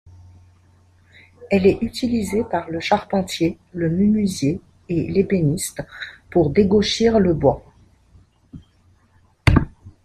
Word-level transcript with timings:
Elle 1.51 1.67
est 1.67 1.77
utilisée 1.83 2.43
par 2.43 2.67
le 2.71 2.79
charpentier, 2.79 3.59
le 3.71 3.87
menuisier 3.87 4.59
et 4.89 5.07
l'ébéniste 5.11 5.83
pour 6.31 6.49
dégauchir 6.49 7.19
le 7.19 7.35
bois. 7.35 7.63